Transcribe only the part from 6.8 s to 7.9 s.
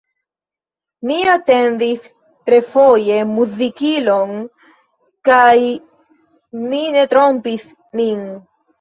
ne trompis